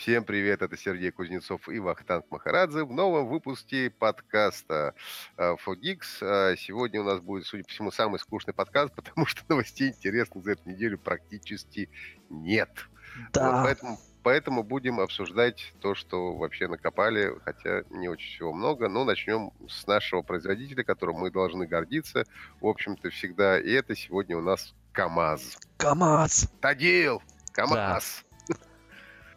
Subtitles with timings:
[0.00, 4.94] Всем привет, это Сергей Кузнецов и Вахтанг Махарадзе в новом выпуске подкаста
[5.36, 6.00] э, Fogix.
[6.22, 10.42] Э, сегодня у нас будет, судя по всему, самый скучный подкаст, потому что новостей интересных
[10.42, 11.90] за эту неделю практически
[12.30, 12.70] нет.
[13.34, 13.50] Да.
[13.50, 18.88] Вот поэтому, поэтому будем обсуждать то, что вообще накопали, хотя не очень всего много.
[18.88, 22.24] Но начнем с нашего производителя, которым мы должны гордиться,
[22.62, 23.60] в общем-то, всегда.
[23.60, 25.58] И это сегодня у нас КАМАЗ.
[25.76, 26.50] КАМАЗ!
[26.62, 27.22] Тадил!
[27.52, 28.22] КАМАЗ!
[28.22, 28.29] Да.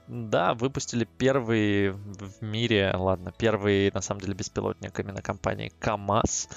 [0.08, 6.50] Да, выпустили первый в мире, ладно, первый, на самом деле, беспилотник именно компании КАМАЗ.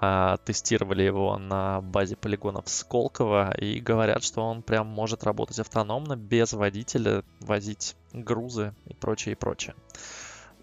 [0.00, 6.16] А, тестировали его на базе полигонов Сколково и говорят, что он прям может работать автономно,
[6.16, 9.74] без водителя, возить грузы и прочее, и прочее.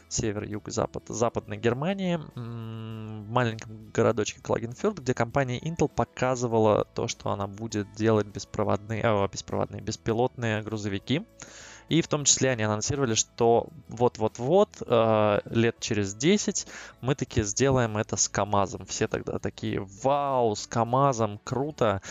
[0.08, 7.30] север, юг, запад, западной Германии, в маленьком городочке Клагенфюрт, где компания Intel показывала то, что
[7.30, 11.26] она будет делать беспроводные, э, беспроводные беспилотные грузовики.
[11.88, 16.66] И в том числе они анонсировали, что вот-вот-вот, э, лет через 10
[17.00, 18.84] мы таки сделаем это с КАМАЗом.
[18.86, 22.02] Все тогда такие, вау, с КАМАЗом, круто.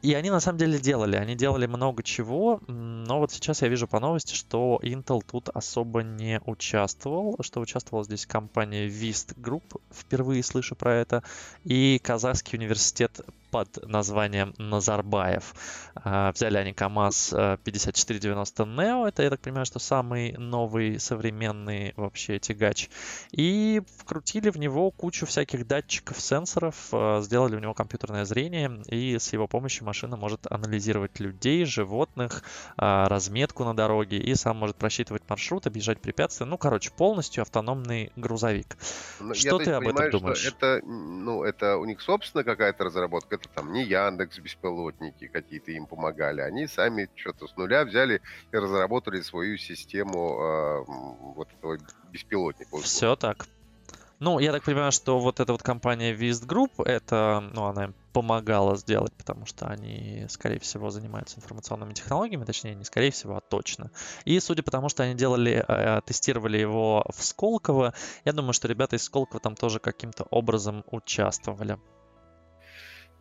[0.00, 3.88] И они на самом деле делали, они делали много чего, но вот сейчас я вижу
[3.88, 10.44] по новости, что Intel тут особо не участвовал, что участвовала здесь компания Vist Group, впервые
[10.44, 11.24] слышу про это,
[11.64, 15.54] и Казахский университет под названием Назарбаев.
[15.94, 22.38] А, взяли они КАМАЗ 5490 Neo, это, я так понимаю, что самый новый современный вообще
[22.38, 22.88] тягач,
[23.32, 29.18] и вкрутили в него кучу всяких датчиков, сенсоров, а, сделали у него компьютерное зрение, и
[29.18, 32.42] с его помощью машина может анализировать людей, животных,
[32.76, 36.46] а, разметку на дороге, и сам может просчитывать маршрут, объезжать препятствия.
[36.46, 38.76] Ну, короче, полностью автономный грузовик.
[39.20, 40.46] Но ну, что ты об этом думаешь?
[40.46, 45.86] это, ну, это у них собственно какая-то разработка, это там не Яндекс беспилотники какие-то им
[45.86, 48.20] помогали, они сами что-то с нуля взяли
[48.52, 50.84] и разработали свою систему э,
[51.36, 51.78] вот этого
[52.12, 52.76] беспилотника.
[52.78, 53.46] Все так.
[54.20, 57.94] Ну, я так понимаю, что вот эта вот компания Vist Group, это, ну, она им
[58.12, 63.40] помогала сделать, потому что они, скорее всего, занимаются информационными технологиями, точнее, не скорее всего, а
[63.40, 63.92] точно.
[64.24, 67.94] И судя по тому, что они делали, э, тестировали его в Сколково,
[68.24, 71.78] я думаю, что ребята из Сколково там тоже каким-то образом участвовали.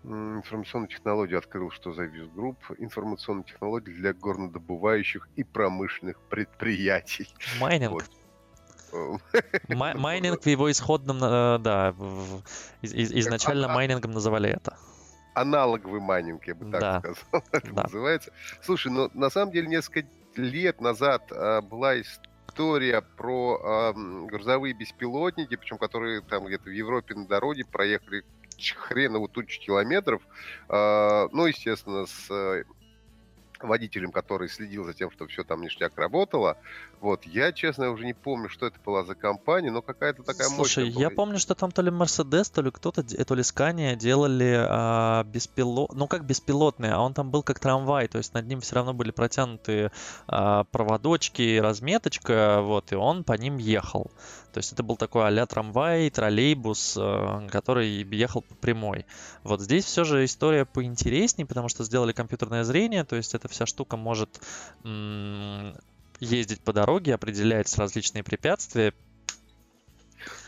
[0.03, 2.57] Информационную технологию открыл, что за ВИСТ Групп.
[2.77, 7.27] Информационные технологии для горнодобывающих и промышленных предприятий.
[7.59, 7.91] Майнинг.
[7.91, 8.09] Вот.
[9.67, 11.93] Майнинг в его исходном, э, да,
[12.81, 14.77] изначально майнингом называли это.
[15.33, 16.99] Аналоговый майнинг, я бы так да.
[16.99, 17.83] сказал, это да.
[17.83, 18.31] называется.
[18.61, 25.55] Слушай, ну на самом деле несколько лет назад а, была история про а, грузовые беспилотники,
[25.55, 28.23] причем которые там где-то в Европе на дороге проехали
[28.77, 30.21] хренову тучу километров.
[30.69, 32.65] А, ну, естественно, с
[33.63, 36.57] водителем, который следил за тем, что все там ништяк работало.
[36.99, 40.85] Вот, я, честно, уже не помню, что это была за компания, но какая-то такая Слушай,
[40.85, 44.65] мощная я помню, что там то ли Mercedes, то ли кто-то, то ли Scania делали
[44.67, 45.93] а, беспилот...
[45.93, 48.93] Ну, как беспилотные, а он там был как трамвай, то есть над ним все равно
[48.93, 49.91] были протянуты
[50.27, 54.11] а, проводочки, разметочка, вот, и он по ним ехал.
[54.53, 59.05] То есть это был такой а трамвай, троллейбус, а, который ехал по прямой.
[59.43, 63.65] Вот здесь все же история поинтереснее, потому что сделали компьютерное зрение, то есть эта вся
[63.65, 64.39] штука может
[66.19, 68.93] ездить по дороге, определять различные препятствия,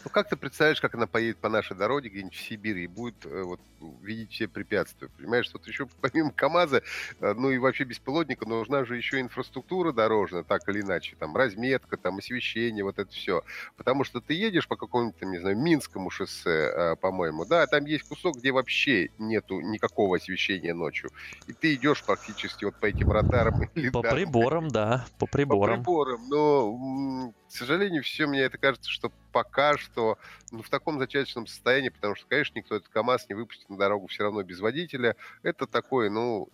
[0.04, 3.26] ну, как ты представляешь, как она поедет по нашей дороге где-нибудь в Сибири и будет
[3.26, 3.60] э, вот,
[4.02, 5.10] видеть все препятствия?
[5.18, 6.84] Понимаешь, вот еще помимо КАМАЗа,
[7.20, 11.98] э, ну и вообще беспилотника, нужна же еще инфраструктура дорожная, так или иначе, там разметка,
[11.98, 13.44] там освещение, вот это все.
[13.78, 18.08] Потому что ты едешь по какому-нибудь, не знаю, Минскому шоссе, э, по-моему, да, там есть
[18.08, 21.12] кусок, где вообще нету никакого освещения ночью.
[21.48, 23.70] И ты идешь практически вот по этим радарам.
[23.92, 25.84] По приборам, да, по приборам.
[25.84, 31.00] По приборам, но, к сожалению, все мне это кажется, что пока что ну, в таком
[31.00, 34.60] зачаточном состоянии, потому что, конечно, никто этот КАМАЗ не выпустит на дорогу все равно без
[34.60, 35.16] водителя.
[35.44, 36.50] Это такой, ну,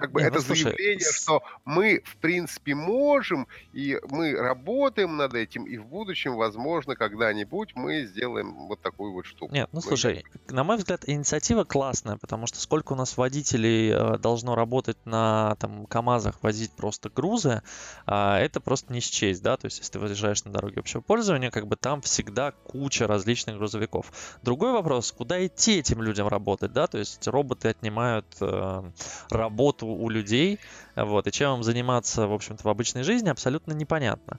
[0.00, 5.16] как бы не, это ну, заявление, слушай, что мы, в принципе, можем, и мы работаем
[5.16, 9.54] над этим, и в будущем, возможно, когда-нибудь мы сделаем вот такую вот штуку.
[9.54, 14.18] Нет, ну слушай, на мой взгляд, инициатива классная, потому что сколько у нас водителей э,
[14.18, 17.62] должно работать на там КАМАЗах, возить просто грузы,
[18.06, 21.50] э, это просто не счесть, да, то есть если ты выезжаешь на дороге общего пользования,
[21.50, 24.38] как бы там всегда куча различных грузовиков.
[24.42, 28.82] Другой вопрос, куда идти этим людям работать, да, то есть роботы отнимают э,
[29.28, 30.58] работу у людей,
[30.96, 34.38] вот, и чем им заниматься, в общем-то, в обычной жизни, абсолютно непонятно.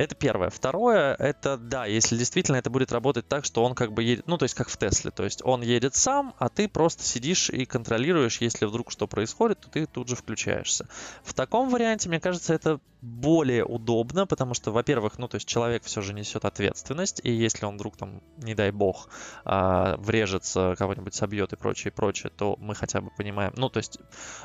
[0.00, 0.48] Это первое.
[0.48, 4.38] Второе, это да, если действительно это будет работать так, что он как бы едет, ну
[4.38, 7.66] то есть как в Тесле, то есть он едет сам, а ты просто сидишь и
[7.66, 10.88] контролируешь, если вдруг что происходит, то ты тут же включаешься.
[11.22, 15.84] В таком варианте, мне кажется, это более удобно, потому что, во-первых, ну, то есть человек
[15.84, 19.08] все же несет ответственность, и если он вдруг там, не дай бог,
[19.44, 23.78] а, врежется, кого-нибудь собьет и прочее, и прочее, то мы хотя бы понимаем, ну, то
[23.78, 23.98] есть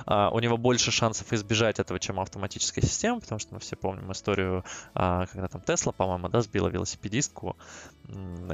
[0.06, 4.12] а, у него больше шансов избежать этого, чем автоматическая система, потому что мы все помним
[4.12, 4.63] историю,
[4.94, 7.56] а, когда там Тесла, по-моему, да, сбила велосипедистку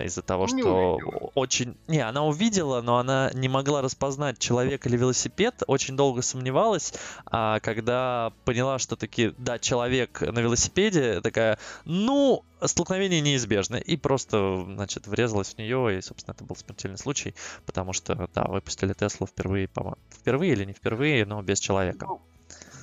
[0.04, 1.32] из-за того, не что увидела.
[1.36, 1.78] очень...
[1.88, 6.94] Не, она увидела, но она не могла распознать, человек или велосипед, очень долго сомневалась,
[7.26, 13.76] а когда поняла, что таки, да, человек человек на велосипеде, такая, ну, столкновение неизбежно.
[13.76, 17.34] И просто, значит, врезалась в нее, и, собственно, это был смертельный случай,
[17.66, 22.06] потому что, да, выпустили Теслу впервые, по-моему, впервые или не впервые, но без человека.
[22.08, 22.22] Ну,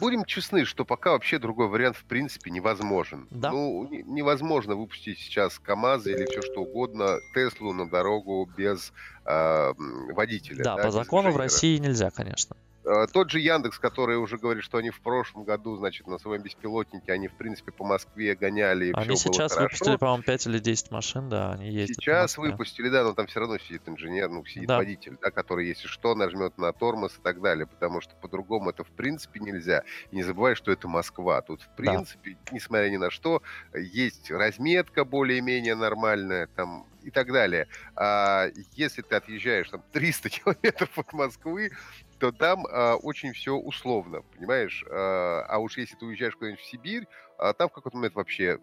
[0.01, 3.27] будем честны, что пока вообще другой вариант в принципе невозможен.
[3.31, 3.51] Да.
[3.51, 8.93] Ну, невозможно выпустить сейчас КАМАЗ или все что угодно, Теслу на дорогу без
[9.25, 9.73] э,
[10.13, 10.65] водителя.
[10.65, 12.57] Да, да по закону в России нельзя, конечно.
[12.89, 16.43] Э, тот же Яндекс, который уже говорит, что они в прошлом году, значит, на своем
[16.43, 20.59] беспилотнике, они, в принципе, по Москве гоняли, и Они сейчас было выпустили, по-моему, 5 или
[20.59, 24.45] 10 машин, да, они ездят Сейчас выпустили, да, но там все равно сидит инженер, ну,
[24.47, 24.79] сидит да.
[24.79, 28.85] водитель, да, который, если что, нажмет на тормоз и так далее, потому что по-другому это,
[28.85, 29.83] в принципе, нельзя.
[30.11, 31.43] И не забывай, что это Москва.
[31.43, 32.53] Тут, в принципе, да.
[32.53, 33.43] несмотря ни на что,
[33.75, 37.69] есть разметка более-менее нормальная, там и так далее.
[37.97, 41.73] А если ты отъезжаешь там 300 километров от Москвы,
[42.19, 44.85] то там а, очень все условно, понимаешь?
[44.91, 47.07] А, а уж если ты уезжаешь куда-нибудь в Сибирь,
[47.39, 48.59] а, там в какой-то момент вообще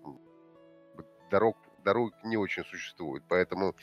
[1.32, 3.24] дорог, дорог не очень существует.
[3.28, 3.76] Поэтому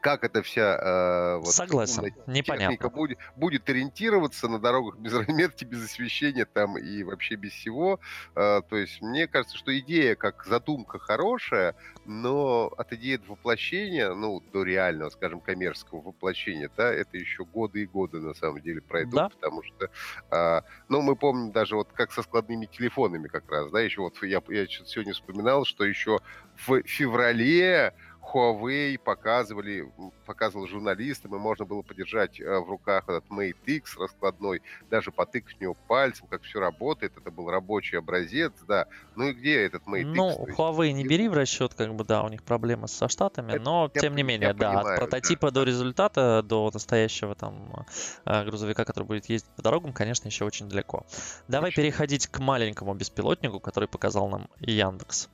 [0.00, 2.88] как эта вся э, вот, Согласен, непонятно.
[2.88, 8.00] Будет, будет ориентироваться на дорогах без разметки, без освещения там и вообще без всего.
[8.34, 11.74] Э, то есть мне кажется, что идея как задумка хорошая,
[12.06, 17.82] но от идеи до воплощения, ну, до реального, скажем, коммерческого воплощения, да, это еще годы
[17.82, 19.28] и годы на самом деле пройдут, да.
[19.28, 19.90] потому что,
[20.30, 24.22] э, ну, мы помним даже вот как со складными телефонами как раз, да, еще вот
[24.22, 26.20] я, я сегодня вспоминал, что еще
[26.66, 29.90] в феврале Huawei показывали,
[30.26, 35.56] показывал журналистам, и можно было подержать э, в руках этот Mate X раскладной, даже потыкать
[35.56, 37.16] в него пальцем, как все работает.
[37.16, 38.86] Это был рабочий образец, да.
[39.16, 40.38] Ну и где этот Mate ну, X?
[40.38, 43.62] Ну, Huawei не бери в расчет, как бы, да, у них проблемы со штатами, это,
[43.62, 45.60] но я, тем не менее, да, понимаю, от прототипа да.
[45.60, 47.86] до результата, до настоящего там
[48.24, 51.06] э, грузовика, который будет ездить по дорогам, конечно, еще очень далеко.
[51.48, 51.82] Давай очень.
[51.82, 55.28] переходить к маленькому беспилотнику, который показал нам Яндекс.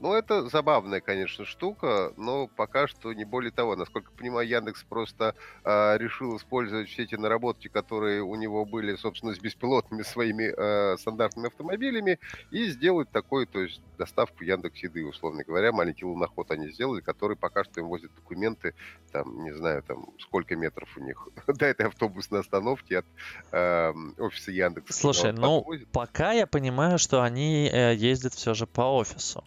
[0.00, 3.76] Ну, это забавная, конечно, штука, но пока что не более того.
[3.76, 9.34] Насколько понимаю, Яндекс просто э, решил использовать все эти наработки, которые у него были, собственно,
[9.34, 12.18] с беспилотными своими э, стандартными автомобилями,
[12.50, 17.36] и сделать такой, то есть доставку Яндекс Еды, условно говоря, маленький луноход они сделали, который
[17.36, 18.74] пока что им возит документы,
[19.12, 23.06] там, не знаю, там, сколько метров у них до этой автобусной остановки от
[23.52, 24.94] э, офиса Яндекса.
[24.98, 29.44] Слушай, ну, пока я понимаю, что они э, ездят все же по офису.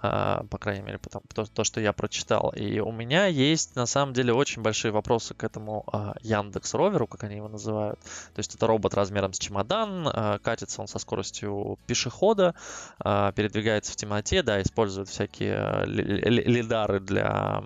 [0.00, 2.50] А, по крайней мере, потому, то, то, что я прочитал.
[2.50, 7.06] И у меня есть, на самом деле, очень большие вопросы к этому а, Яндекс Роверу,
[7.06, 8.00] как они его называют.
[8.00, 12.54] То есть это робот размером с чемодан, а, катится он со скоростью пешехода,
[12.98, 17.62] передвигается в темноте, да, использует всякие лидары для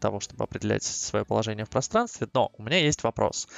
[0.00, 2.28] того, чтобы определять свое положение в пространстве.
[2.32, 3.48] Но у меня есть вопрос.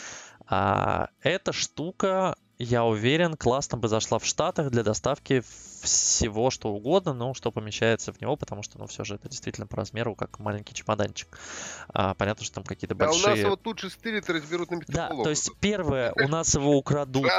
[0.46, 5.42] Эта штука я уверен, классно бы зашла в Штатах для доставки
[5.82, 9.66] всего, что угодно, но что помещается в него, потому что, ну, все же это действительно
[9.66, 11.38] по размеру, как маленький чемоданчик.
[11.88, 13.24] А, понятно, что там какие-то да, большие...
[13.24, 16.54] у нас его тут же стырят и разберут на Да, то есть первое, у нас
[16.54, 17.30] его украдут.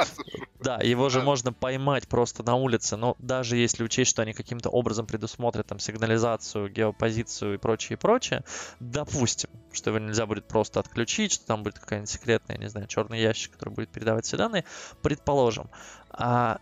[0.60, 4.70] Да, его же можно поймать просто на улице, но даже если учесть, что они каким-то
[4.70, 8.44] образом предусмотрят там сигнализацию, геопозицию и прочее, и прочее,
[8.78, 13.20] допустим, что его нельзя будет просто отключить, что там будет какая-нибудь секретная, не знаю, черный
[13.20, 14.64] ящик, который будет передавать все данные,
[15.10, 15.68] предположим.
[16.12, 16.58] А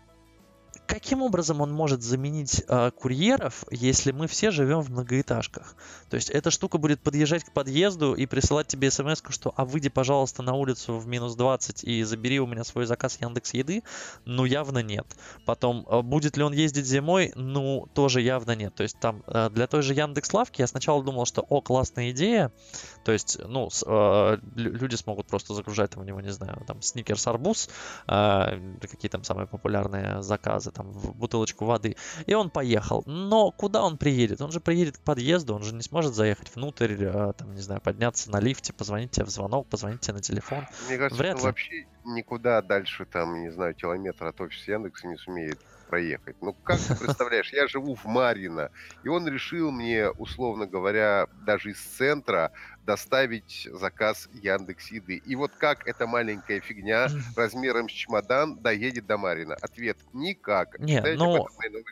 [0.89, 5.75] каким образом он может заменить э, курьеров, если мы все живем в многоэтажках?
[6.09, 9.89] То есть эта штука будет подъезжать к подъезду и присылать тебе смс, что а выйди,
[9.89, 13.83] пожалуйста, на улицу в минус 20 и забери у меня свой заказ Яндекс Еды?
[14.25, 15.05] Ну, явно нет.
[15.45, 17.33] Потом, э, будет ли он ездить зимой?
[17.35, 18.73] Ну, тоже явно нет.
[18.73, 22.09] То есть там э, для той же Яндекс Лавки я сначала думал, что о, классная
[22.09, 22.51] идея.
[23.05, 26.81] То есть, ну, с, э, люди смогут просто загружать там у него, не знаю, там
[26.81, 27.69] сникерс арбуз,
[28.07, 33.03] э, какие там самые популярные заказы, там, в бутылочку воды, и он поехал.
[33.05, 34.41] Но куда он приедет?
[34.41, 37.81] Он же приедет к подъезду, он же не сможет заехать внутрь, э, там, не знаю,
[37.81, 40.65] подняться на лифте, позвонить тебе в звонок, позвонить тебе на телефон.
[40.87, 41.43] Мне кажется, Вряд ли.
[41.43, 45.59] вообще никуда дальше, там, не знаю, километра от офиса Яндекса не сумеет
[45.89, 46.35] проехать.
[46.41, 48.69] Ну, как ты представляешь, я живу в Марино,
[49.03, 52.51] и он решил мне, условно говоря, даже из центра
[52.85, 55.21] доставить заказ Яндекс Еды.
[55.23, 59.55] И вот как эта маленькая фигня размером с чемодан доедет до Марина?
[59.61, 60.79] Ответ– никак.
[60.79, 61.05] Нет.
[61.17, 61.45] Ну,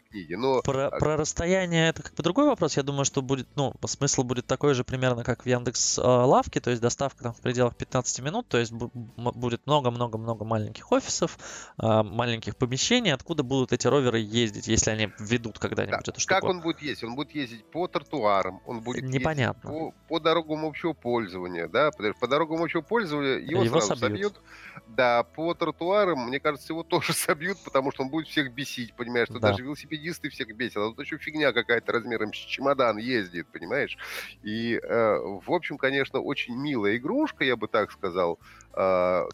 [0.09, 0.37] книге.
[0.37, 0.61] Но...
[0.61, 2.77] Про, а про расстояние это как бы другой вопрос.
[2.77, 6.69] Я думаю, что будет, ну, смысл будет такой же примерно, как в Яндекс Лавке, то
[6.69, 11.37] есть доставка там в пределах 15 минут, то есть будет много-много-много маленьких офисов,
[11.77, 16.11] а, маленьких помещений, откуда будут эти роверы ездить, если они ведут когда-нибудь да.
[16.11, 16.35] эту штуку.
[16.35, 17.03] Как он будет ездить?
[17.03, 19.69] Он будет ездить по тротуарам, он будет Непонятно.
[19.69, 24.33] по, по дорогам общего пользования, да, по дорогам общего пользования его, его сразу собьют.
[24.35, 24.41] собьют.
[24.87, 29.27] Да, по тротуарам, мне кажется, его тоже собьют, потому что он будет всех бесить, понимаешь,
[29.27, 29.49] что да.
[29.49, 33.97] даже велосипедисты всех бесят, а тут еще фигня какая-то размером с чемодан ездит, понимаешь,
[34.43, 38.39] и, э, в общем, конечно, очень милая игрушка, я бы так сказал,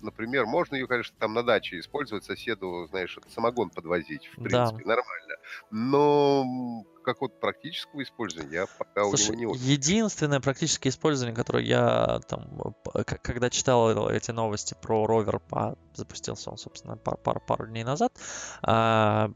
[0.01, 4.95] например, можно ее, конечно, там на даче использовать, соседу, знаешь, самогон подвозить, в принципе, да.
[4.95, 5.35] нормально,
[5.69, 9.59] но как вот практического использования я пока Слушай, у него не.
[9.59, 12.75] Единственное практическое использование, которое я там,
[13.21, 15.41] когда читал эти новости про ровер,
[15.95, 18.13] запустился он, собственно, пару, пару, пару дней назад,
[18.61, 19.31] а,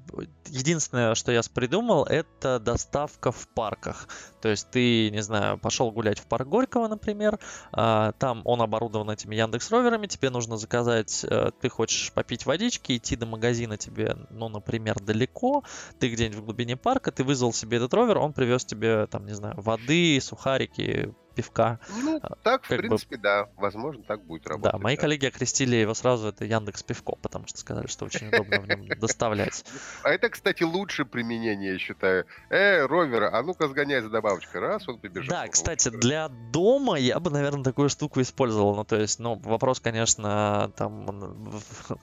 [0.47, 4.07] единственное, что я придумал, это доставка в парках.
[4.41, 7.39] То есть ты, не знаю, пошел гулять в парк Горького, например,
[7.71, 12.97] а, там он оборудован этими Яндекс Роверами, тебе нужно заказать, э, ты хочешь попить водички,
[12.97, 15.63] идти до магазина тебе, ну, например, далеко,
[15.99, 19.33] ты где-нибудь в глубине парка, ты вызвал себе этот ровер, он привез тебе, там, не
[19.33, 21.79] знаю, воды, сухарики, пивка.
[22.01, 23.21] Ну, а, так, в принципе, бы...
[23.21, 23.49] да.
[23.57, 24.71] Возможно, так будет работать.
[24.71, 25.01] Да, мои да.
[25.01, 28.87] коллеги окрестили его сразу, это Яндекс Пивко, потому что сказали, что очень удобно в нем
[28.99, 29.63] доставлять.
[30.03, 32.25] А это, кстати, лучшее применение, я считаю.
[32.49, 34.61] Э, ровера, а ну-ка сгоняй за добавочкой.
[34.61, 35.29] Раз, он побежал.
[35.29, 38.75] Да, кстати, для дома я бы, наверное, такую штуку использовал.
[38.75, 41.05] Ну, то есть, ну, вопрос, конечно, там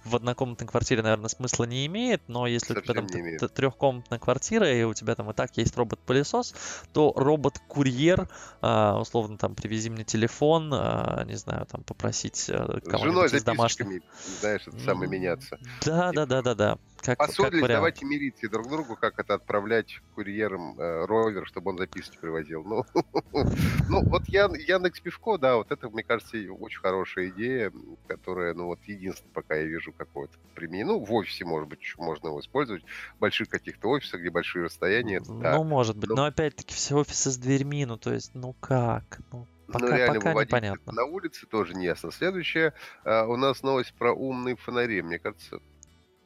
[0.05, 4.71] в однокомнатной квартире, наверное, смысла не имеет, но если Совсем у тебя там трехкомнатная квартира,
[4.71, 6.55] и у тебя там и так есть робот-пылесос,
[6.93, 8.29] то робот-курьер,
[8.61, 13.43] а, условно условно там привези мне телефон, а, не знаю, там попросить э, кого-нибудь из
[13.43, 14.02] домашних.
[14.40, 15.59] знаешь, это самое меняться.
[15.85, 16.78] Да, да, да, да, да.
[17.04, 21.78] Как, Поссорились, как давайте мириться друг другу, как это отправлять курьером э, ровер, чтобы он
[21.78, 22.64] записочки привозил.
[22.64, 22.84] Ну,
[23.90, 27.70] ну вот я, Яндекс Пивко, да, вот это, мне кажется, очень хорошая идея,
[28.06, 30.87] которая, ну вот, единственное, пока я вижу какое-то применение.
[30.87, 32.82] Ну, в офисе, может быть, еще можно его использовать,
[33.16, 35.20] в больших каких-то офисах, где большие расстояния.
[35.26, 35.62] Ну, да.
[35.62, 39.20] может быть, но, но опять-таки все офисы с дверьми, ну, то есть, ну как?
[39.30, 40.92] Ну, Пока, ну, реально пока непонятно.
[40.92, 42.11] на улице тоже не ясно.
[42.12, 45.00] Следующее, uh, у нас новость про умные фонари.
[45.02, 45.61] Мне кажется,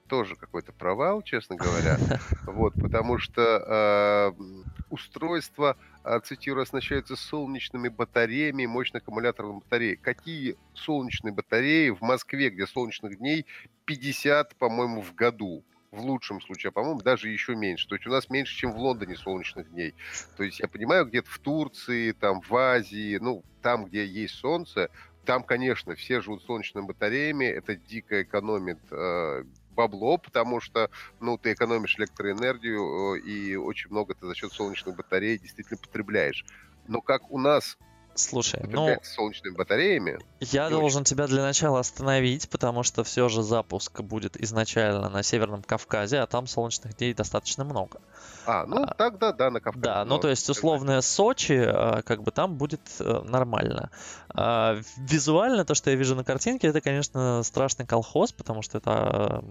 [0.08, 1.98] тоже какой-то провал, честно говоря.
[2.46, 4.42] Вот, потому что э,
[4.90, 9.96] устройство, э, цитирую, оснащается солнечными батареями, мощных аккумуляторных батарей.
[9.96, 13.46] Какие солнечные батареи в Москве, где солнечных дней
[13.84, 15.62] 50, по-моему, в году?
[15.90, 17.88] в лучшем случае, а по-моему, даже еще меньше.
[17.88, 19.94] То есть у нас меньше, чем в Лондоне солнечных дней.
[20.36, 24.90] То есть я понимаю, где-то в Турции, там в Азии, ну, там, где есть солнце,
[25.24, 29.44] там, конечно, все живут солнечными батареями, это дико экономит э,
[29.78, 34.96] бабло, потому что, ну, ты экономишь электроэнергию, э, и очень много ты за счет солнечных
[34.96, 36.44] батарей действительно потребляешь.
[36.88, 37.78] Но как у нас
[38.18, 38.96] Слушай, ну...
[39.02, 40.18] солнечными батареями.
[40.40, 41.14] Я должен очень...
[41.14, 46.26] тебя для начала остановить, потому что все же запуск будет изначально на Северном Кавказе, а
[46.26, 48.00] там солнечных дней достаточно много.
[48.44, 49.84] А, ну а, тогда да, на Кавказе.
[49.84, 53.90] Да, ну то есть условное Сочи, а, как бы там будет э, нормально.
[54.34, 59.44] А, визуально то, что я вижу на картинке, это, конечно, страшный колхоз, потому что это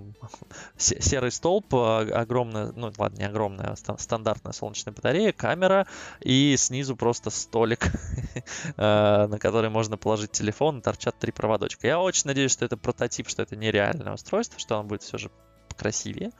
[0.77, 5.87] серый столб, огромная, ну ладно, не огромная, стандартная солнечная батарея, камера
[6.21, 7.91] и снизу просто столик
[8.77, 11.87] на который можно положить телефон, торчат три проводочка.
[11.87, 15.31] Я очень надеюсь, что это прототип, что это нереальное устройство, что оно будет все же
[15.75, 16.31] красивее.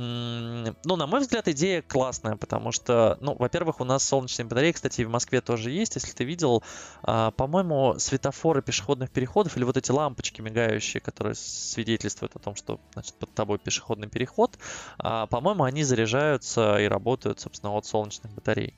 [0.00, 5.02] Ну, на мой взгляд, идея классная, потому что, ну, во-первых, у нас солнечные батареи, кстати,
[5.02, 5.96] в Москве тоже есть.
[5.96, 6.62] Если ты видел,
[7.02, 12.80] а, по-моему, светофоры пешеходных переходов или вот эти лампочки мигающие, которые свидетельствуют о том, что,
[12.92, 14.56] значит, под тобой пешеходный переход,
[14.98, 18.74] а, по-моему, они заряжаются и работают, собственно, от солнечных батарей.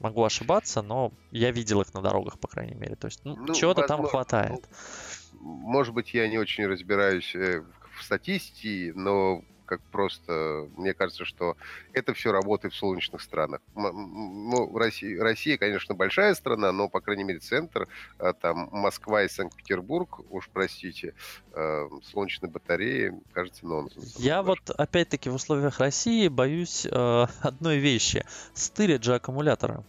[0.00, 2.96] Могу ошибаться, но я видел их на дорогах, по крайней мере.
[2.96, 4.66] То есть, ну, ну чего-то там хватает.
[5.34, 7.62] Ну, может быть, я не очень разбираюсь э,
[7.98, 11.56] в статистике, но как просто, мне кажется, что
[11.92, 13.60] это все работает в солнечных странах.
[13.74, 19.28] Ну, Россия, Россия, конечно, большая страна, но, по крайней мере, центр, а, там, Москва и
[19.28, 21.14] Санкт-Петербург, уж простите,
[21.52, 24.16] а, солнечные батареи, кажется, нонсенс.
[24.18, 28.24] Я вот, опять-таки, в условиях России боюсь э, одной вещи.
[28.54, 29.84] Стырят же аккумуляторы.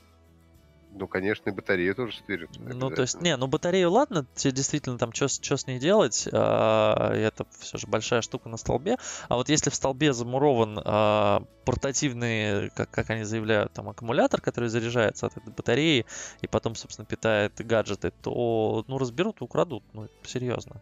[0.97, 2.59] Ну, конечно, и батарея тоже стырится.
[2.61, 7.13] Ну, то есть, не, ну батарею ладно, тебе действительно там что с ней делать, а,
[7.13, 8.97] это все же большая штука на столбе.
[9.27, 14.69] А вот если в столбе замурован а, портативный, как, как они заявляют, там аккумулятор, который
[14.69, 16.05] заряжается от этой батареи
[16.41, 20.81] и потом, собственно, питает гаджеты, то, ну, разберут и украдут, ну, серьезно.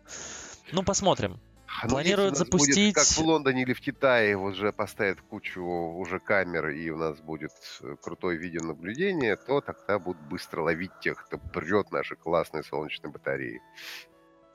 [0.71, 1.39] Ну, посмотрим.
[1.87, 2.93] Планируют запустить...
[2.93, 7.19] Будет, как в Лондоне или в Китае, уже поставят кучу уже камер, и у нас
[7.19, 7.51] будет
[7.81, 13.61] э, крутое видеонаблюдение, то тогда будут быстро ловить тех, кто прет наши классные солнечные батареи.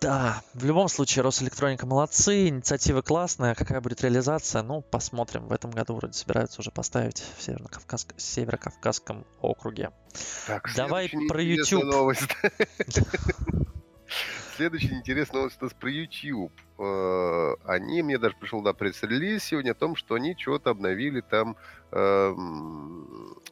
[0.01, 3.57] Да, в любом случае, Росэлектроника молодцы, инициатива классная.
[3.57, 4.63] Какая будет реализация?
[4.63, 5.49] Ну, посмотрим.
[5.49, 9.91] В этом году вроде собираются уже поставить в Северо-Кавказском, Северо-Кавказском округе.
[10.47, 11.83] Так, Давай про YouTube.
[11.83, 12.29] Новость.
[14.59, 16.53] Следующая интересная новость у нас про YouTube.
[16.81, 21.55] Э, они, мне даже пришел на пресс-релиз сегодня о том, что они чего-то обновили там
[21.93, 22.31] э,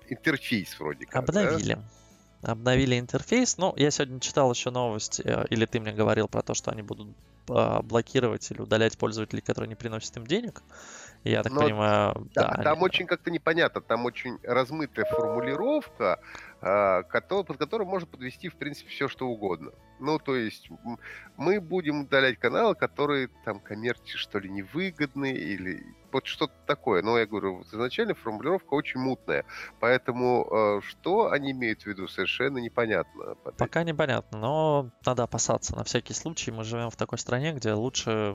[0.09, 1.15] интерфейс вроде как.
[1.23, 1.79] Обновили.
[2.43, 2.51] Да?
[2.51, 3.57] Обновили интерфейс.
[3.57, 6.83] Ну, я сегодня читал еще новость, э, или ты мне говорил про то, что они
[6.83, 7.07] будут
[7.49, 10.63] а, блокировать или удалять пользователей, которые не приносят им денег.
[11.23, 12.55] Я так Но, понимаю, да.
[12.57, 12.85] да там они...
[12.85, 16.21] очень как-то непонятно, там очень размытая формулировка,
[17.45, 19.73] под которым можно подвести, в принципе, все, что угодно.
[20.01, 20.69] Ну, то есть
[21.37, 25.85] мы будем удалять каналы, которые там коммерции, что ли, невыгодны или
[26.17, 27.03] вот что-то такое.
[27.03, 29.45] Но я говорю, изначально формулировка очень мутная.
[29.81, 33.35] Поэтому э, что они имеют в виду, совершенно непонятно.
[33.59, 36.51] Пока непонятно, но надо опасаться на всякий случай.
[36.51, 38.35] Мы живем в такой стране, где лучше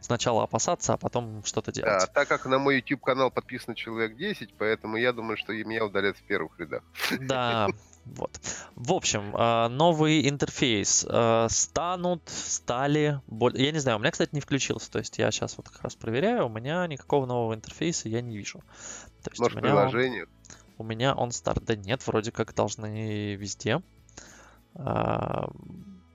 [0.00, 2.00] сначала опасаться, а потом что-то делать.
[2.00, 6.16] Да, так как на мой YouTube-канал подписано человек 10, поэтому я думаю, что меня удалят
[6.16, 6.82] в первых рядах.
[7.20, 7.68] Да,
[8.16, 8.40] вот.
[8.74, 11.06] В общем, а, новый интерфейс.
[11.08, 13.20] А, станут, стали...
[13.54, 14.90] Я не знаю, у меня, кстати, не включился.
[14.90, 18.36] То есть я сейчас вот как раз проверяю, у меня никакого нового интерфейса я не
[18.36, 18.60] вижу.
[19.22, 20.24] То есть Может, у меня приложение?
[20.24, 20.28] Он,
[20.78, 21.64] у меня он старт.
[21.64, 23.82] Да нет, вроде как должны везде.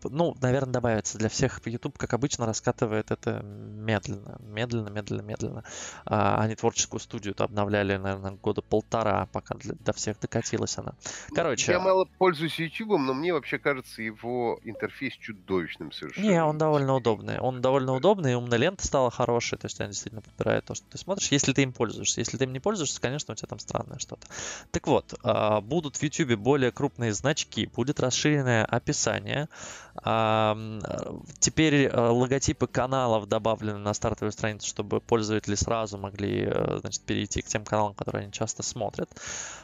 [0.09, 1.61] Ну, наверное, добавится для всех.
[1.65, 5.63] YouTube, как обычно, раскатывает это медленно, медленно, медленно, медленно.
[6.05, 10.93] А, они творческую студию-то обновляли, наверное, года полтора, пока для, до всех докатилась она.
[11.29, 11.71] Ну, Короче.
[11.71, 16.25] Я мало пользуюсь YouTube, но мне вообще кажется его интерфейс чудовищным совершенно.
[16.25, 17.39] Не, он довольно удобный.
[17.39, 20.97] Он довольно удобный, умная лента стала хорошей, то есть она действительно подбирает то, что ты
[20.97, 22.21] смотришь, если ты им пользуешься.
[22.21, 24.27] Если ты им не пользуешься, конечно, у тебя там странное что-то.
[24.71, 29.49] Так вот, а, будут в YouTube более крупные значки, будет расширенное описание,
[29.95, 37.43] Теперь э, логотипы каналов добавлены на стартовую страницу, чтобы пользователи сразу могли э, значит, перейти
[37.43, 39.09] к тем каналам, которые они часто смотрят.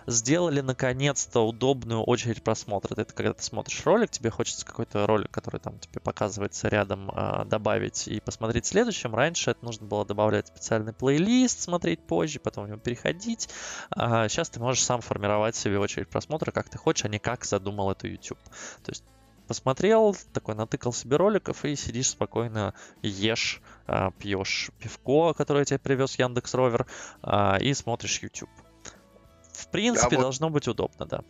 [0.05, 2.93] Сделали наконец-то удобную очередь просмотра.
[3.01, 7.45] Это когда ты смотришь ролик, тебе хочется какой-то ролик, который там тебе показывается рядом, э,
[7.45, 9.15] добавить и посмотреть следующим.
[9.15, 13.49] Раньше это нужно было добавлять специальный плейлист, смотреть позже, потом в него переходить.
[13.89, 17.45] А сейчас ты можешь сам формировать себе очередь просмотра, как ты хочешь, а не как
[17.45, 18.39] задумал это YouTube.
[18.83, 19.03] То есть
[19.49, 26.19] посмотрел, такой натыкал себе роликов и сидишь спокойно, ешь, а, пьешь пивко, которое тебе привез
[26.19, 26.85] Яндекс Ровер,
[27.23, 28.51] а, и смотришь YouTube.
[29.51, 30.21] В принципе, да, вот...
[30.21, 31.23] должно быть удобно, да.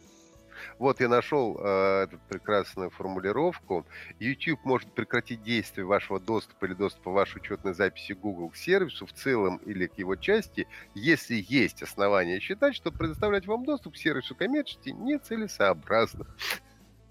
[0.79, 3.85] Вот я нашел э, эту прекрасную формулировку.
[4.19, 9.13] YouTube может прекратить действие вашего доступа или доступа вашей учетной записи Google к сервису в
[9.13, 14.35] целом или к его части, если есть основания считать, что предоставлять вам доступ к сервису
[14.35, 16.27] коммерчески нецелесообразно.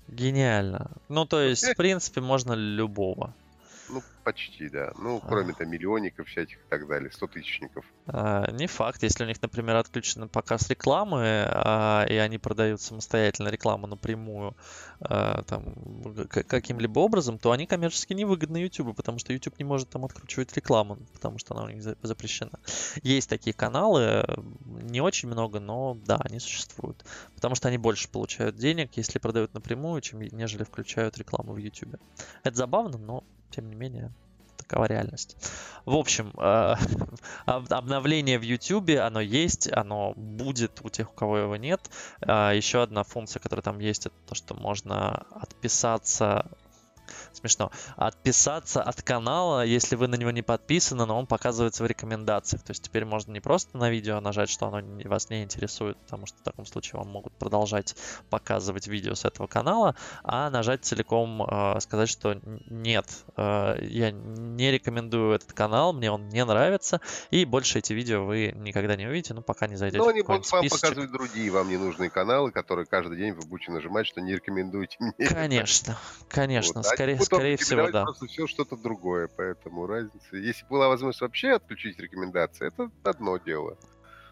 [0.08, 0.90] Гениально.
[1.08, 3.34] Ну, то есть, в принципе, можно любого.
[3.88, 4.92] Ну, почти, да.
[4.98, 7.84] Ну, кроме там миллионников всяких и так далее, тысячников.
[8.06, 9.02] А, не факт.
[9.02, 14.54] Если у них, например, отключен показ рекламы, а, и они продают самостоятельно рекламу напрямую
[15.00, 15.74] а, там,
[16.26, 20.98] каким-либо образом, то они коммерчески невыгодны YouTube, потому что YouTube не может там откручивать рекламу,
[21.14, 22.58] потому что она у них запрещена.
[23.02, 24.24] Есть такие каналы,
[24.66, 27.02] не очень много, но да, они существуют.
[27.34, 31.96] Потому что они больше получают денег, если продают напрямую, чем нежели включают рекламу в YouTube.
[32.44, 34.12] Это забавно, но тем не менее,
[34.68, 35.36] такова реальность.
[35.86, 36.74] В общем, э,
[37.46, 41.80] обновление в YouTube, оно есть, оно будет у тех, у кого его нет.
[42.20, 46.50] Э, еще одна функция, которая там есть, это то, что можно отписаться
[47.32, 52.62] смешно, отписаться от канала, если вы на него не подписаны, но он показывается в рекомендациях.
[52.62, 56.26] То есть теперь можно не просто на видео нажать, что оно вас не интересует, потому
[56.26, 57.94] что в таком случае вам могут продолжать
[58.30, 62.40] показывать видео с этого канала, а нажать целиком, э, сказать, что
[62.70, 68.24] нет, э, я не рекомендую этот канал, мне он не нравится, и больше эти видео
[68.24, 71.68] вы никогда не увидите, ну пока не зайдете Но они будут вам показывать другие вам
[71.68, 75.28] ненужные каналы, которые каждый день вы будете нажимать, что не рекомендуете мне.
[75.28, 75.96] Конечно,
[76.28, 76.86] конечно, вот.
[76.98, 78.04] Скорее, скорее всего, да.
[78.04, 80.36] Просто все что-то другое, поэтому разница.
[80.36, 83.76] Если была возможность вообще отключить рекомендации, это одно дело.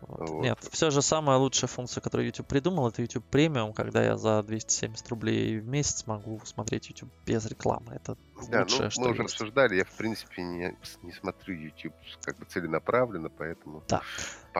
[0.00, 0.42] Вот.
[0.42, 4.42] Нет, все же самая лучшая функция, которую YouTube придумал, это YouTube Premium, когда я за
[4.42, 7.94] 270 рублей в месяц могу смотреть YouTube без рекламы.
[7.94, 8.16] Это
[8.48, 9.34] да, лучшее, ну, что мы уже есть.
[9.34, 13.82] обсуждали, я в принципе не, не смотрю YouTube как бы целенаправленно, поэтому...
[13.88, 14.02] Да.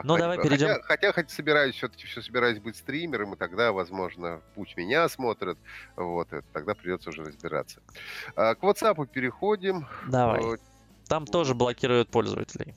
[0.03, 0.67] Ну давай перейдем...
[0.67, 5.57] Хотя, хотя, хотя собираюсь, все-таки все собираюсь быть стримером, и тогда, возможно, путь меня смотрят,
[5.95, 7.81] вот, тогда придется уже разбираться.
[8.35, 9.87] А, к WhatsApp переходим.
[10.07, 10.57] Давай.
[11.07, 12.75] Там тоже блокируют пользователей.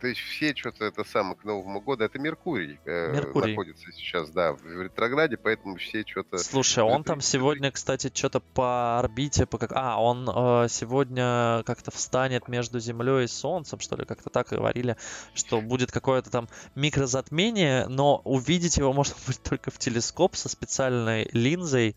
[0.00, 3.50] То есть все что-то это самое к Новому году, это Меркурий, э, Меркурий.
[3.50, 6.38] находится сейчас, да, в ретрограде, поэтому все что-то...
[6.38, 9.72] Слушай, он там сегодня, кстати, что-то по орбите, по как...
[9.74, 14.96] А, он э, сегодня как-то встанет между Землей и Солнцем, что ли, как-то так говорили,
[15.34, 21.28] что будет какое-то там микрозатмение, но увидеть его можно будет только в телескоп со специальной
[21.32, 21.96] линзой,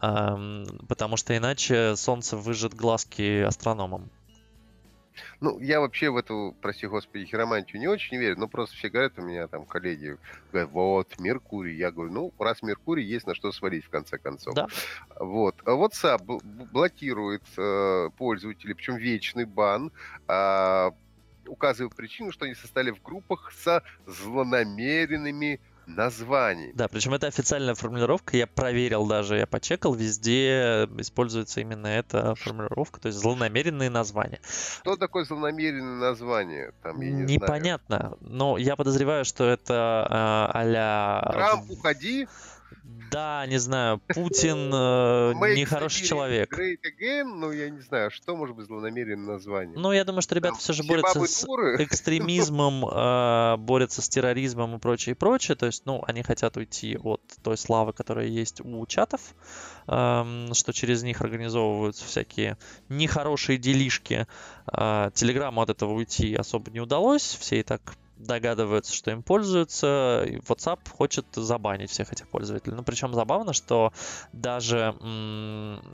[0.00, 4.08] э, потому что иначе Солнце выжжет глазки астрономам.
[5.40, 9.18] Ну, я вообще в эту, прости господи, хиромантию не очень верю, но просто все говорят,
[9.18, 10.18] у меня там коллеги
[10.52, 11.76] говорят, вот, Меркурий.
[11.76, 14.54] Я говорю, ну, раз Меркурий, есть на что свалить, в конце концов.
[14.54, 14.66] Да.
[15.18, 15.56] Вот.
[15.64, 19.92] А WhatsApp блокирует э, пользователей, причем вечный бан,
[20.28, 20.90] э,
[21.46, 25.60] указывая причину, что они состояли в группах со злонамеренными
[25.96, 26.72] названий.
[26.74, 33.00] Да, причем это официальная формулировка, я проверил даже, я почекал, везде используется именно эта формулировка,
[33.00, 34.40] то есть злонамеренные названия.
[34.80, 36.72] Что такое злонамеренное название?
[36.82, 38.18] Там, я не Непонятно, знаю.
[38.20, 41.28] но я подозреваю, что это э, а-ля...
[41.32, 42.28] Трамп, уходи!
[43.10, 46.56] Да, не знаю, Путин э, нехороший человек.
[46.56, 49.76] Great again, ну я не знаю, что может быть злонамеренное название.
[49.76, 51.44] Ну, я думаю, что ребята Там, все же борются с
[51.78, 55.56] экстремизмом, э, борются с терроризмом и прочее, и прочее.
[55.56, 59.20] То есть, ну, они хотят уйти от той славы, которая есть у чатов,
[59.88, 64.26] э, что через них организовываются всякие нехорошие делишки.
[64.72, 67.80] Э, Телеграмму от этого уйти особо не удалось, все и так
[68.26, 70.24] догадываются, что им пользуются.
[70.26, 72.76] И WhatsApp хочет забанить всех этих пользователей.
[72.76, 73.92] Ну, причем забавно, что
[74.32, 74.94] даже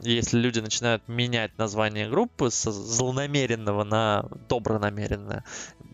[0.02, 5.44] если люди начинают менять название группы с злонамеренного на добронамеренное,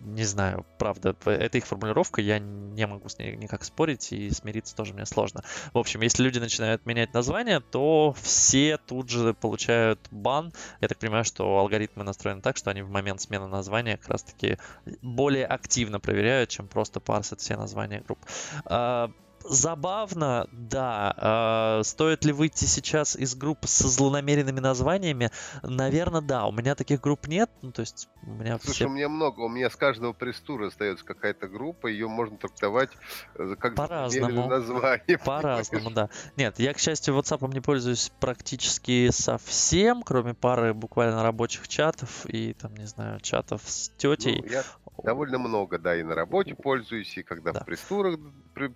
[0.05, 4.75] не знаю, правда, это их формулировка, я не могу с ней никак спорить, и смириться
[4.75, 5.45] тоже мне сложно.
[5.73, 10.53] В общем, если люди начинают менять название, то все тут же получают бан.
[10.81, 14.59] Я так понимаю, что алгоритмы настроены так, что они в момент смены названия как раз-таки
[15.03, 18.19] более активно проверяют, чем просто парсят все названия групп.
[18.67, 19.11] А,
[19.45, 21.81] забавно, да.
[21.81, 25.31] Э, стоит ли выйти сейчас из групп со злонамеренными названиями?
[25.63, 26.47] Наверное, да.
[26.47, 27.51] У меня таких групп нет.
[27.63, 28.87] Ну, то есть у меня Слушай, все...
[28.87, 29.41] у меня много.
[29.41, 31.87] У меня с каждого пресс-тура остается какая-то группа.
[31.87, 32.91] Ее можно трактовать
[33.35, 34.49] э, как По-разному.
[34.49, 35.19] название.
[35.25, 36.09] По-разному, да.
[36.37, 42.55] Нет, я, к счастью, WhatsApp не пользуюсь практически совсем, кроме пары буквально рабочих чатов и,
[42.55, 44.43] там, не знаю, чатов с тетей.
[44.45, 44.63] Ну, я
[45.03, 47.61] довольно много, да, и на работе пользуюсь, и когда да.
[47.61, 48.19] в пресс-турах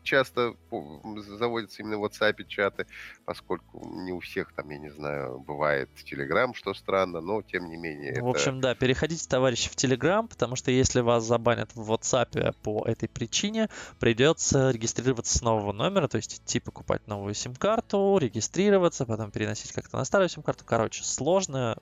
[0.02, 0.54] часто
[1.38, 2.86] заводятся именно в WhatsApp чаты,
[3.24, 7.76] поскольку не у всех там, я не знаю, бывает Telegram, что странно, но тем не
[7.76, 8.14] менее.
[8.14, 8.28] В это...
[8.28, 13.08] общем, да, переходите, товарищи, в Telegram, потому что если вас забанят в WhatsApp по этой
[13.08, 13.68] причине,
[14.00, 19.96] придется регистрироваться с нового номера, то есть идти покупать новую сим-карту, регистрироваться, потом переносить как-то
[19.98, 20.64] на старую сим-карту.
[20.64, 21.76] Короче, сложно,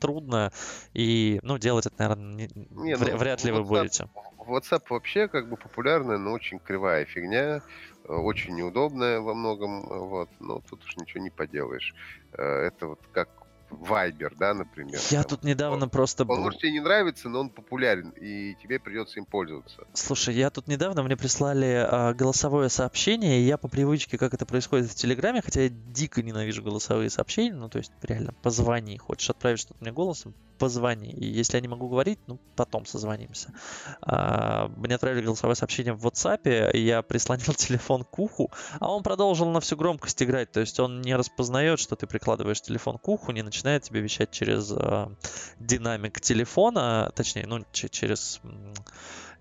[0.00, 0.52] трудно,
[0.92, 4.08] и, ну, делать это, наверное, не, не, ну, вряд ли WhatsApp, вы будете.
[4.38, 7.62] WhatsApp вообще как бы популярная, но очень кривая фигня,
[8.04, 11.94] э, очень неудобная во многом, вот, но тут уж ничего не поделаешь.
[12.32, 13.28] Э, это вот как
[13.70, 15.00] Вайбер, да, например.
[15.10, 16.34] Я там, тут недавно он, просто был.
[16.34, 19.86] Он может тебе не нравится, но он популярен, и тебе придется им пользоваться.
[19.92, 24.46] Слушай, я тут недавно мне прислали а, голосовое сообщение, и я по привычке, как это
[24.46, 29.30] происходит в Телеграме, хотя я дико ненавижу голосовые сообщения, ну то есть реально позвони, хочешь
[29.30, 31.10] отправить что-то мне голосом, позвони.
[31.10, 33.52] И если я не могу говорить, ну, потом созвонимся.
[34.02, 39.02] А, мне отправили голосовое сообщение в WhatsApp, и я прислонил телефон к уху, а он
[39.02, 40.52] продолжил на всю громкость играть.
[40.52, 44.30] То есть он не распознает, что ты прикладываешь телефон к уху, не начинает тебе вещать
[44.30, 45.08] через э,
[45.58, 48.40] динамик телефона, точнее, ну, через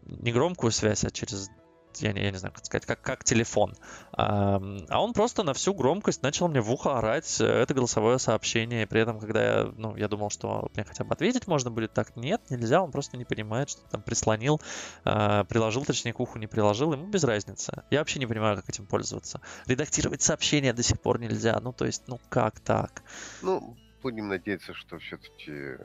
[0.05, 1.49] не громкую связь, а через
[1.97, 3.75] я не, я не знаю, как сказать, как, как телефон.
[4.13, 8.87] А, а он просто на всю громкость начал мне в ухо орать это голосовое сообщение.
[8.87, 12.15] При этом, когда я, ну, я думал, что мне хотя бы ответить можно будет, так
[12.15, 14.61] нет, нельзя, он просто не понимает, что там прислонил,
[15.03, 17.83] а, приложил, точнее, к уху не приложил, ему без разницы.
[17.89, 19.41] Я вообще не понимаю, как этим пользоваться.
[19.65, 23.03] Редактировать сообщения до сих пор нельзя, ну, то есть, ну, как так?
[23.41, 25.77] Ну, будем надеяться, что все-таки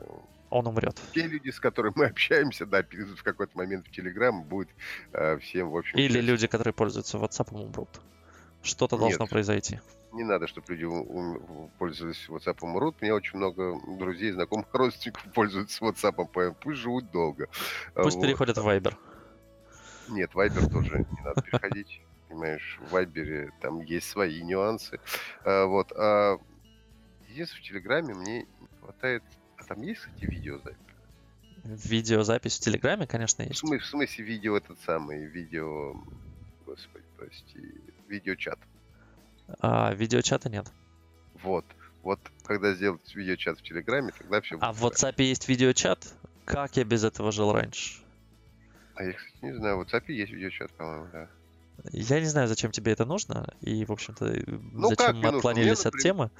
[0.51, 1.01] он умрет.
[1.13, 4.69] Те люди, с которыми мы общаемся, да, перейдут в какой-то момент в Телеграм, будет
[5.13, 5.99] э, всем, в общем...
[5.99, 7.89] Или люди, которые пользуются WhatsApp, умрут.
[8.63, 9.81] Что-то Нет, должно произойти.
[10.13, 11.41] Не надо, чтобы люди
[11.79, 12.97] пользовались WhatsApp, умрут.
[13.01, 17.49] У меня очень много друзей, знакомых, родственников пользуются WhatsApp, поэтому пусть живут долго.
[17.95, 18.23] Пусть вот.
[18.23, 18.95] переходят в Viber.
[20.09, 22.01] Нет, Вайбер тоже не надо переходить.
[22.29, 25.01] Понимаешь, в Вайбере там есть свои нюансы.
[25.45, 25.93] А, вот.
[25.97, 26.39] А
[27.35, 29.23] единственное, в Телеграме мне не хватает...
[29.57, 30.77] А там есть, кстати, видеозапись?
[31.65, 33.57] Видеозапись в Телеграме, конечно, есть.
[33.57, 35.95] В смысле, в смысле видео этот самый, видео...
[36.67, 37.75] Господи, прости,
[38.09, 38.59] видеочат.
[39.61, 40.67] А, видеочата нет.
[41.43, 41.65] Вот.
[42.03, 44.65] Вот когда сделать видеочат в Телеграме, тогда все будет.
[44.65, 46.13] А в WhatsApp есть видеочат?
[46.45, 48.01] Как я без этого жил раньше?
[48.95, 49.79] А я, кстати, не знаю.
[49.79, 51.29] В WhatsApp есть видеочат, по-моему, да.
[51.93, 55.95] Я не знаю, зачем тебе это нужно, и, в общем-то, ну, зачем мы отклонились от
[55.99, 56.31] темы.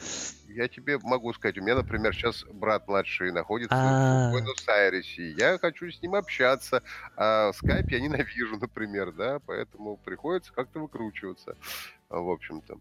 [0.55, 4.29] Я тебе могу сказать, у меня, например, сейчас брат младший находится А-а-а.
[4.29, 6.83] в Буэнос-Айресе, я хочу с ним общаться,
[7.17, 11.57] а скайп я ненавижу, например, да, поэтому приходится как-то выкручиваться,
[12.09, 12.79] в общем-то.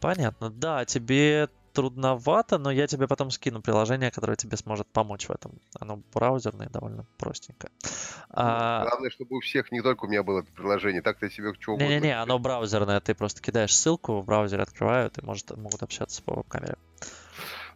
[0.00, 5.30] Понятно, да, тебе трудновато, но я тебе потом скину приложение, которое тебе сможет помочь в
[5.30, 5.52] этом.
[5.78, 7.70] Оно браузерное, довольно простенькое.
[7.82, 7.88] Ну,
[8.30, 8.84] а...
[8.88, 11.84] Главное, чтобы у всех, не только у меня было это приложение, так ты себе угодно.
[11.84, 16.34] Не-не-не, оно браузерное, ты просто кидаешь ссылку, в браузере открывают и может, могут общаться по
[16.34, 16.76] веб-камере.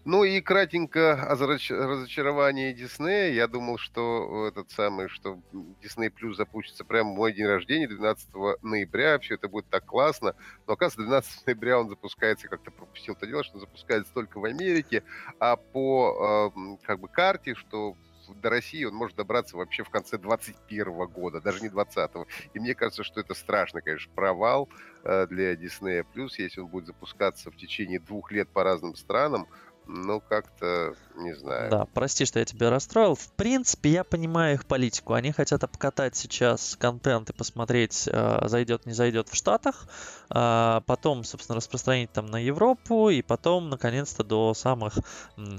[0.04, 3.32] Ну и кратенько о разочаровании Диснея.
[3.32, 5.40] Я думал, что этот самый, что
[5.82, 8.28] Disney Plus запустится прямо в мой день рождения, 12
[8.62, 9.18] ноября.
[9.18, 10.34] Все это будет так классно.
[10.66, 14.44] Но, оказывается, 12 ноября он запускается, как-то пропустил это дело, что он запускается только в
[14.44, 15.04] Америке.
[15.38, 17.96] А по как бы карте, что
[18.28, 22.26] до России он может добраться вообще в конце 21 года, даже не 20-го.
[22.52, 24.68] И мне кажется, что это страшно, конечно, провал
[25.02, 26.04] э, для Disney+,
[26.38, 29.46] если он будет запускаться в течение двух лет по разным странам
[29.86, 31.70] ну, как-то, не знаю.
[31.70, 33.14] Да, прости, что я тебя расстроил.
[33.14, 35.12] В принципе, я понимаю их политику.
[35.12, 39.86] Они хотят обкатать сейчас контент и посмотреть, э, зайдет, не зайдет в Штатах.
[40.30, 43.10] А потом, собственно, распространить там на Европу.
[43.10, 44.94] И потом, наконец-то, до самых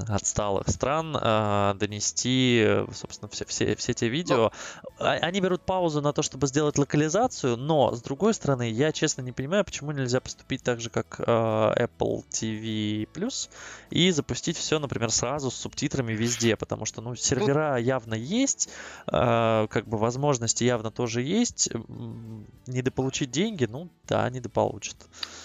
[0.08, 4.36] отсталых стран э, донести, собственно, все, все, все те видео.
[4.38, 4.52] Но...
[5.00, 7.58] А, они берут паузу на то, чтобы сделать локализацию.
[7.58, 11.24] Но, с другой стороны, я честно не понимаю, почему нельзя поступить так же, как э,
[11.24, 13.08] Apple TV+,
[13.92, 18.70] и запустить все, например, сразу с субтитрами везде, потому что, ну, сервера явно есть,
[19.08, 21.70] э, как бы возможности явно тоже есть.
[22.68, 24.96] Недополучить деньги, ну, да, недополучат.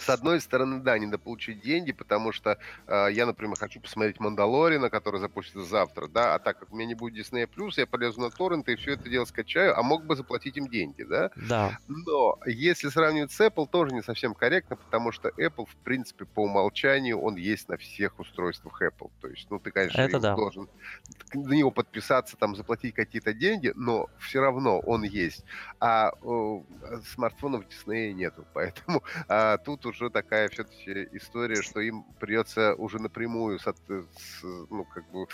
[0.00, 5.20] С одной стороны, да, недополучить деньги, потому что э, я, например, хочу посмотреть Мандалорина, который
[5.20, 8.72] запустится завтра, да, а так как у меня не будет Disney+, я полезу на торренты
[8.72, 11.30] и все это дело скачаю, а мог бы заплатить им деньги, да?
[11.36, 11.78] Да.
[11.88, 16.44] Но если сравнивать с Apple, тоже не совсем корректно, потому что Apple, в принципе, по
[16.44, 19.10] умолчанию, он есть на всех устройствах устройствах Apple.
[19.20, 20.34] То есть, ну, ты, конечно, Это да.
[20.34, 20.68] должен
[21.34, 25.44] на него подписаться, там, заплатить какие-то деньги, но все равно он есть.
[25.78, 26.64] А о,
[27.12, 33.58] смартфонов Disney нету, поэтому а, тут уже такая все-таки история, что им придется уже напрямую,
[33.58, 35.26] с, с, ну, как бы,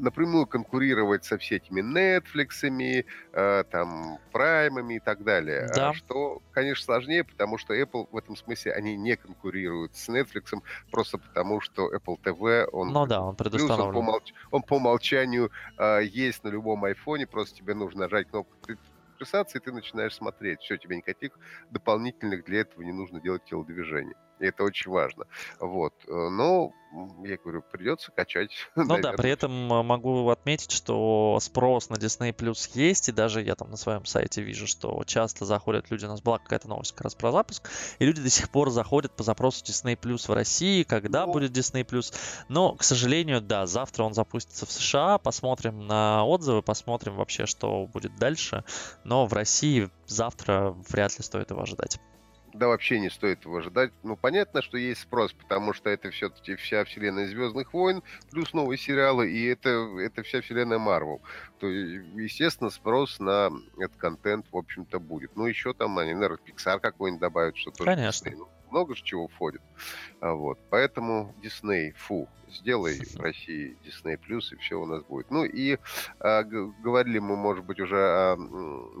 [0.00, 5.68] напрямую конкурировать со всеми Netflix, э, там, Prime и так далее.
[5.74, 5.92] Да.
[5.92, 10.60] Что, конечно, сложнее, потому что Apple в этом смысле, они не конкурируют с Netflix,
[10.90, 12.92] просто потому что что Apple TV, он...
[12.92, 13.76] Ну да, он предустановлен.
[13.76, 14.32] Плюс он, по, умолч...
[14.50, 18.56] он по умолчанию э, есть на любом айфоне, просто тебе нужно нажать кнопку
[19.18, 20.60] подписаться, и ты начинаешь смотреть.
[20.60, 21.32] Все, тебе никаких
[21.70, 24.14] дополнительных для этого не нужно делать телодвижений.
[24.40, 25.24] И это очень важно.
[25.58, 25.94] Вот.
[26.06, 26.72] Э, но,
[27.24, 28.50] я говорю, придется качать.
[28.76, 29.12] Ну наверное.
[29.12, 33.70] да, при этом могу отметить, что спрос на Disney Plus есть, и даже я там
[33.70, 37.14] на своем сайте вижу, что часто заходят люди, у нас была какая-то новость как раз
[37.14, 41.26] про запуск, и люди до сих пор заходят по запросу Disney Plus в России, когда
[41.26, 41.32] ну...
[41.32, 42.14] будет Disney Plus.
[42.48, 47.86] Но, к сожалению, да, завтра он запустится в США, посмотрим на отзывы, посмотрим вообще, что
[47.86, 48.64] будет дальше.
[49.04, 52.00] Но в России завтра вряд ли стоит его ожидать
[52.52, 53.92] да вообще не стоит его ожидать.
[54.02, 58.78] Ну, понятно, что есть спрос, потому что это все-таки вся вселенная Звездных войн, плюс новые
[58.78, 61.20] сериалы, и это, это вся вселенная Марвел.
[61.58, 65.36] То, естественно, спрос на этот контент, в общем-то, будет.
[65.36, 67.90] Ну, еще там, они, наверное, Pixar какой-нибудь добавят, что тоже.
[67.90, 68.30] Конечно.
[68.30, 69.62] Ну, много же чего входит.
[70.20, 70.58] А, вот.
[70.70, 75.30] Поэтому Дисней, фу, сделай в России Disney Plus, и все у нас будет.
[75.30, 75.78] Ну и
[76.20, 78.36] а, говорили мы, может быть, уже о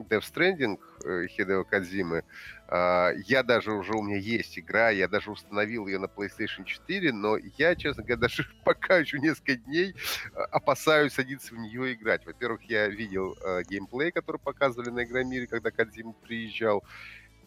[0.08, 2.24] Death Stranding э, Хидео Кадзимы.
[2.70, 7.12] А, я даже уже, у меня есть игра, я даже установил ее на PlayStation 4,
[7.12, 9.94] но я, честно говоря, даже пока еще несколько дней
[10.34, 12.26] а, опасаюсь садиться в нее играть.
[12.26, 16.84] Во-первых, я видел э, геймплей, который показывали на Игромире, когда Кадзима приезжал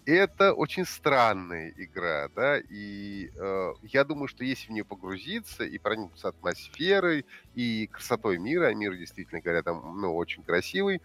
[0.06, 5.78] это очень странная игра, да, и э, я думаю, что если в нее погрузиться и
[5.78, 11.02] проникнуться атмосферой и красотой мира, а мир действительно говоря там, ну, очень красивый,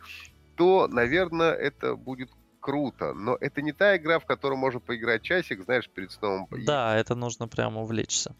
[0.54, 2.30] то, наверное, это будет
[2.66, 3.14] круто.
[3.14, 6.48] Но это не та игра, в которую можно поиграть часик, знаешь, перед сном.
[6.50, 8.34] Да, это нужно прямо увлечься.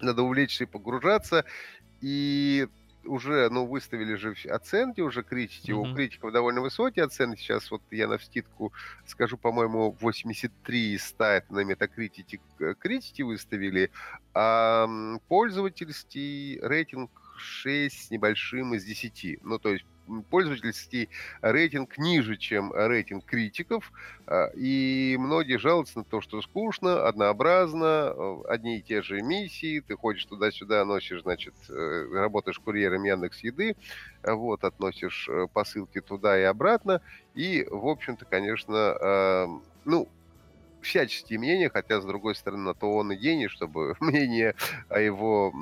[0.00, 1.44] Надо увлечься и погружаться.
[2.00, 2.66] И
[3.04, 5.92] уже, ну, выставили же оценки, уже критики, mm-hmm.
[5.92, 7.38] у критиков довольно высокие оценки.
[7.38, 8.72] Сейчас вот я на вскидку
[9.06, 12.40] скажу, по-моему, 83 из 100 это на метакритике
[12.80, 13.92] критики выставили,
[14.34, 14.88] а
[15.28, 19.44] пользовательский рейтинг 6 с небольшим из 10.
[19.44, 19.86] Ну, то есть
[20.30, 21.08] пользовательский
[21.42, 23.92] рейтинг ниже, чем рейтинг критиков,
[24.26, 29.80] а, и многие жалуются на то, что скучно, однообразно, э, одни и те же миссии,
[29.80, 33.76] ты ходишь туда-сюда, носишь, значит, э, работаешь курьером Яндекс Еды,
[34.22, 37.00] вот, относишь э, посылки туда и обратно,
[37.34, 40.08] и, в общем-то, конечно, ну,
[40.82, 44.54] всяческие мнения, хотя, с другой стороны, на то он и гений, чтобы мнение
[44.88, 45.52] о его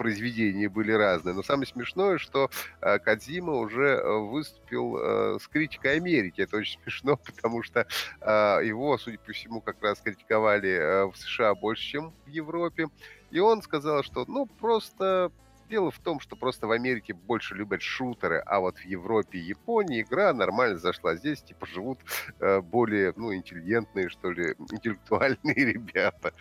[0.00, 1.34] произведения были разные.
[1.34, 2.48] Но самое смешное, что
[2.80, 6.40] э, Кадзима уже э, выступил э, с критикой Америки.
[6.40, 7.86] Это очень смешно, потому что
[8.20, 12.88] его, судя по всему, как раз критиковали в США больше, чем в Европе.
[13.30, 15.30] И он сказал, что ну просто
[15.70, 19.42] Дело в том, что просто в Америке больше любят шутеры, а вот в Европе и
[19.42, 21.14] Японии игра нормально зашла.
[21.14, 22.00] Здесь типа живут
[22.40, 26.34] э, более, ну, интеллигентные, что ли, интеллектуальные ребята.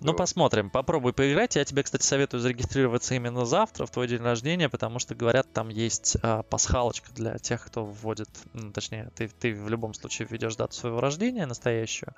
[0.00, 0.18] Ну, вот.
[0.18, 0.68] посмотрим.
[0.68, 1.56] Попробуй поиграть.
[1.56, 5.70] Я тебе, кстати, советую зарегистрироваться именно завтра, в твой день рождения, потому что, говорят, там
[5.70, 10.56] есть э, пасхалочка для тех, кто вводит, ну, точнее, ты, ты в любом случае введешь
[10.56, 12.12] дату своего рождения настоящую,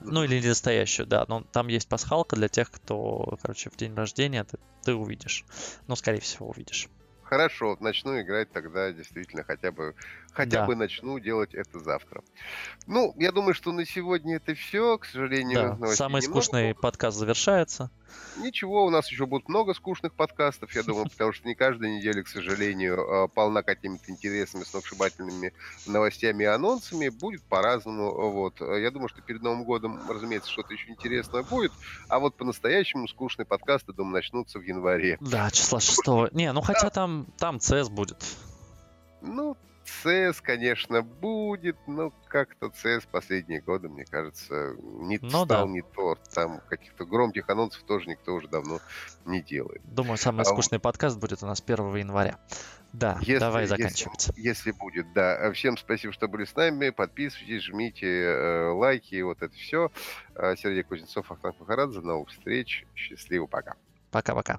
[0.00, 3.94] ну, или не настоящую, да, но там есть пасхалка для тех, кто, короче, в день
[3.94, 5.44] рождения ты, ты увидишь.
[5.86, 6.88] Ну, скорее скорее всего, увидишь.
[7.30, 9.94] Хорошо, начну играть тогда действительно хотя бы
[10.32, 10.66] хотя да.
[10.66, 12.22] бы начну делать это завтра.
[12.88, 14.98] Ну, я думаю, что на сегодня это все.
[14.98, 15.86] К сожалению, да.
[15.94, 16.80] самый скучный немного.
[16.80, 17.90] подкаст завершается.
[18.38, 22.24] Ничего, у нас еще будет много скучных подкастов, я думаю, потому что не каждая неделя,
[22.24, 25.52] к сожалению, а, полна какими-то интересными, сногсшибательными
[25.86, 27.08] новостями и анонсами.
[27.08, 28.12] Будет по-разному.
[28.32, 28.60] Вот.
[28.60, 31.72] Я думаю, что перед Новым годом, разумеется, что-то еще интересное будет.
[32.08, 35.16] А вот по-настоящему скучные подкасты, думаю, начнутся в январе.
[35.20, 36.32] Да, числа 6.
[36.32, 38.24] Не, ну хотя там, там CS будет.
[39.20, 39.56] Ну,
[40.04, 45.64] CS, конечно, будет, но как-то CS последние годы, мне кажется, не ну, стал да.
[45.64, 46.16] не то.
[46.32, 48.80] Там каких-то громких анонсов тоже никто уже давно
[49.24, 49.82] не делает.
[49.84, 52.38] Думаю, самый а скучный подкаст будет у нас 1 января.
[52.92, 54.28] Да, если, давай заканчивать.
[54.28, 55.52] Если, если будет, да.
[55.52, 56.90] Всем спасибо, что были с нами.
[56.90, 59.92] Подписывайтесь, жмите э, лайки, вот это все.
[60.34, 62.00] Сергей Кузнецов, Ахтанг Махарадзе.
[62.00, 62.84] Новых встреч.
[62.96, 63.74] Счастливо, пока.
[64.10, 64.58] Пока-пока.